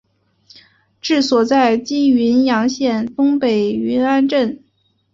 [0.99, 4.63] 治所在今云阳县东北云安镇。